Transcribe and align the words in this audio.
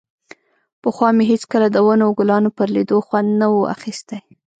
پخوا 0.81 1.09
مې 1.15 1.23
هېڅکله 1.31 1.67
د 1.71 1.77
ونو 1.85 2.03
او 2.07 2.11
ګلانو 2.19 2.49
پر 2.57 2.67
ليدو 2.75 2.97
خوند 3.07 3.29
نه 3.41 3.47
و 3.53 3.57
اخيستى. 3.75 4.17